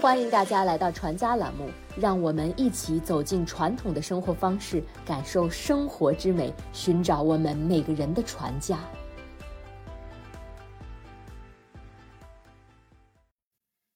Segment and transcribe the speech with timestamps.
[0.00, 8.78] 欢迎大家来到传家栏目，让我们一起走进传统的生活方式，感受生活之美，寻找我们每个人的传家。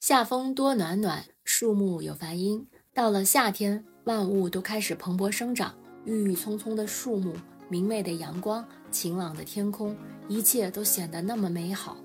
[0.00, 2.66] 夏风多暖暖，树木有繁阴。
[2.94, 5.74] 到了夏天，万物都开始蓬勃生长，
[6.06, 7.34] 郁郁葱葱的树木，
[7.68, 9.94] 明媚的阳光，晴朗的天空，
[10.28, 11.98] 一切都显得那么美好。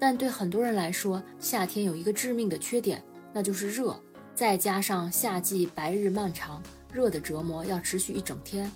[0.00, 3.00] 但对很多人来说，夏天有一个致命的缺点。
[3.32, 3.98] 那就是热，
[4.34, 6.62] 再加上夏季白日漫长，
[6.92, 8.70] 热的折磨要持续一整天。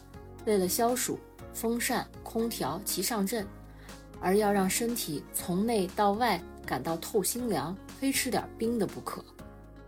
[0.46, 1.18] 为了消暑，
[1.52, 3.46] 风扇、空调齐上阵，
[4.20, 9.24] 而要让身体从内到外感到透心凉，非吃点冰的不可。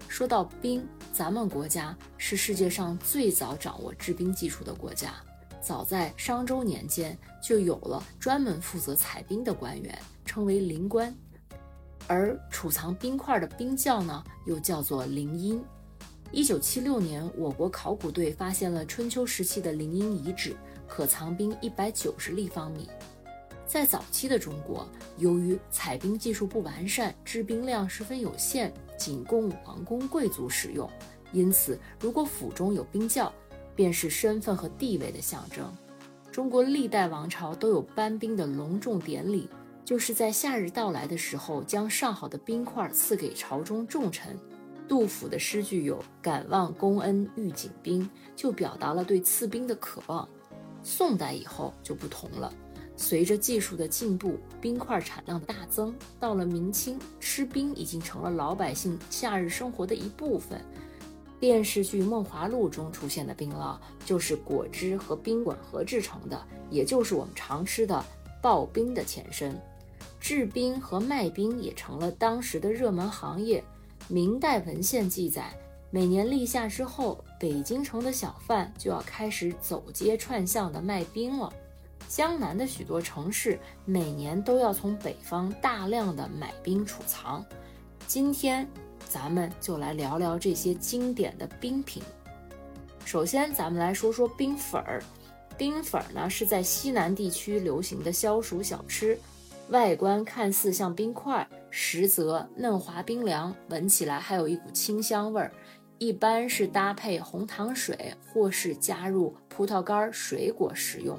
[0.08, 5.14] 说到冰，咱们国家是世界上最早掌握制冰技术的国家，
[5.60, 11.14] 早在商周年间就有了专门负责采冰的官员，称为灵官。
[12.08, 15.62] 而储藏冰块的冰窖呢，又叫做陵阴。
[16.32, 20.56] 一九七六年，我国考古队发现了春秋时期的陵阴遗址，
[20.88, 22.88] 可藏冰一百九十立方米。
[23.64, 24.86] 在早期的中国，
[25.18, 30.88] 由于采冰技术不完善，制冰量十分有限，仅供王公贵族使用，
[31.32, 33.32] 因此，如果府中有冰窖，
[33.74, 35.72] 便是身份和地位的象征。
[36.30, 39.48] 中国历代王朝都有搬冰的隆重典礼。
[39.86, 44.36] 就是在夏日到来的时候，将上好的冰块赐给朝中重臣。
[44.88, 50.28] 杜甫的诗句有“敢忘公恩遇景冰”，就表达了对赐冰的渴望。
[50.82, 52.52] 宋代以后就不同了，
[52.96, 60.60] 随着技术的进步，冰块产量的大增，到了明清，吃冰已经成了老百姓夏日生活的一部分。
[61.38, 68.04] 电视剧《梦华录》中出现的冰酪，就是果汁和冰管合制成的，也就是我们常吃的
[68.42, 69.56] 刨冰的前身。
[70.20, 73.62] 制冰和卖冰也成了当时的热门行业。
[74.08, 75.52] 明代文献记载，
[75.90, 81.52] 每年立夏之后，北京城的小贩就要开始走街串巷的卖冰了。
[82.08, 87.44] 江南的许多城市每年都要从北方大量的买冰储藏。
[88.06, 88.68] 今天，
[89.08, 92.00] 咱们就来聊聊这些经典的冰品。
[93.04, 95.02] 首先，咱们来说说冰粉儿。
[95.58, 99.18] 冰粉儿呢，是在西南地区流行的消暑小吃。
[99.70, 105.52] 外观看似像冰块，实则嫩滑冰凉，闻起来还有一股清香味儿。
[105.98, 111.18] 一般是搭配红糖水，或是加入葡萄干、水果食用。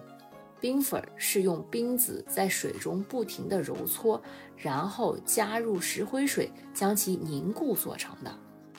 [0.61, 4.21] 冰粉是用冰子在水中不停地揉搓，
[4.55, 8.33] 然后加入石灰水将其凝固做成的。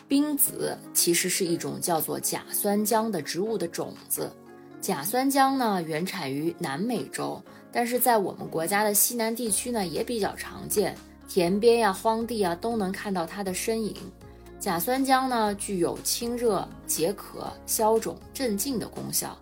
[0.09, 4.33] 冰子其实是一种叫做甲酸浆的植物的种子。
[4.81, 7.43] 甲酸浆呢，原产于南美洲。
[7.71, 10.95] 但是在我们国家的西南地区呢，也比较常见，
[11.29, 13.95] 田边呀、荒地啊都能看到它的身影。
[14.59, 19.39] 甲酸浆呢，具有清热解渴、消肿镇静的功效。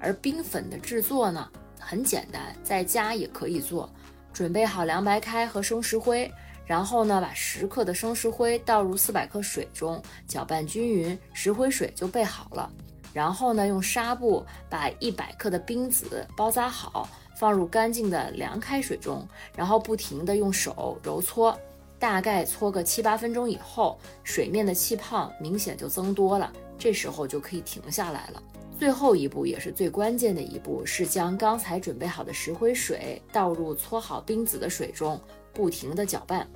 [0.00, 1.48] 而冰粉的制作呢，
[1.78, 3.88] 很简单，在家也可以做。
[4.32, 6.30] 准备好凉白开和生石灰，
[6.66, 12.70] 然后呢，把十克的生石灰倒入四百克水中，搅拌均匀，石灰水就备好了。
[13.16, 17.08] 然后呢，用纱布把一百克的冰子包扎好。
[17.38, 21.54] 放入干净的凉开水中，然后不停地用手揉搓，
[21.98, 28.42] 大概搓个七八分钟以后，水面的气泡明显就增多了，这时候就可以停下来了。
[28.78, 35.20] 最后一步也是最关键的一步，是将刚才准备好的石灰水倒入搓好冰子的水中，
[35.52, 36.48] 不停地搅拌。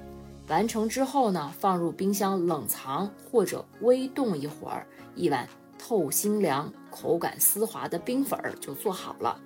[0.48, 5.47] 完成之后呢，放入冰箱冷藏或者微冻一会儿，一碗
[5.81, 9.41] 透心凉、口感丝滑的冰粉儿就做好了。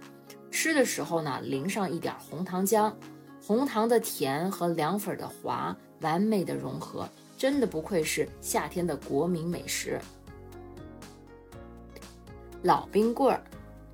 [0.51, 2.93] 吃的时候呢，淋上一点红糖浆，
[3.41, 7.09] 红糖的甜和凉粉的滑，完美的融合，
[7.39, 10.01] 真的不愧是夏天的国民美食。
[12.63, 13.41] 老冰棍儿，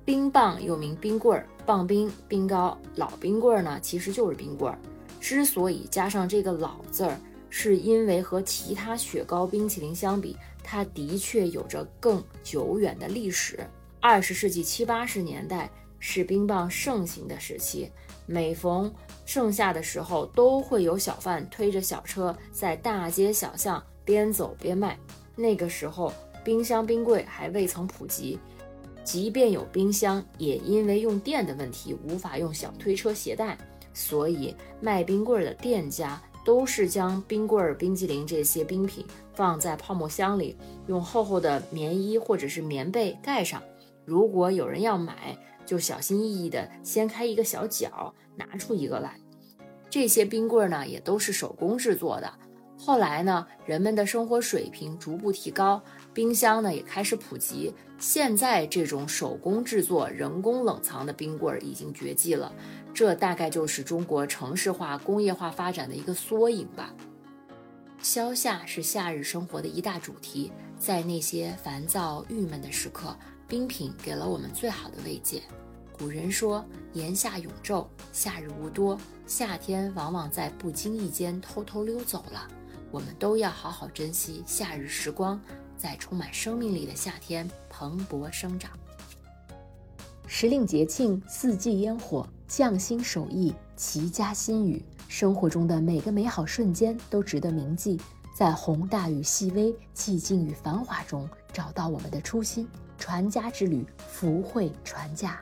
[0.03, 2.75] 冰棒又名冰棍儿、棒冰、冰糕。
[2.95, 4.79] 老冰棍儿呢，其实就是冰棍儿。
[5.19, 7.15] 之所以加上这个“老”字儿，
[7.49, 13.59] 是因为和其他雪糕冰淇淋相比，它的确有着更久远的历史。
[13.99, 15.69] 二十世纪七八十年代。
[16.03, 17.87] 是冰棒盛行的时期，
[18.25, 18.91] 每逢
[19.23, 24.97] 盛夏的时候，都会有小贩推着小车在大街小巷边走边卖。
[25.35, 26.11] 那个时候，
[26.43, 28.39] 冰箱冰柜还未曾普及，
[29.03, 33.55] 即便有冰箱，也因为用电的问题无法用小推车携带，
[33.93, 40.55] 所以卖冰棍的店家都是将冰棍、冰激凌这些冰品放在泡沫箱里，
[40.87, 43.61] 用厚厚的棉衣或者是棉被盖上。
[44.05, 49.15] 如果有人要买，就小心翼翼地掀开一个小角，拿出一个来。
[49.89, 52.33] 这些冰棍呢，也都是手工制作的，
[52.83, 55.79] 后来呢，人们的生活水平逐步提高，
[56.15, 57.71] 冰箱呢也开始普及。
[57.99, 62.51] 现在这种手工制作、人工冷藏的冰棍儿已经绝迹了。
[62.91, 66.91] 这大概就是中国城市化、工业化发展的一个缩影吧。
[68.01, 73.15] 消夏是夏日生活的一大主题，在那些烦躁、郁闷的时刻，
[73.47, 75.43] 冰品给了我们最好的慰藉。
[75.99, 82.47] 古人说：“炎夏永昼，夏日无多。”夏天往往在不经意间偷偷溜走了。
[82.91, 85.39] 我们都要好好珍惜夏日时光，
[85.77, 88.71] 在充满生命力的夏天蓬勃生长。
[90.27, 94.83] 时令节庆，四季烟火，匠心手艺，齐家心语。
[95.07, 97.99] 生活中的每个美好瞬间都值得铭记，
[98.35, 102.67] 在宏大与细微、寂静与繁华中，找到我们的初心。
[102.97, 105.41] 传家之旅，福慧传家。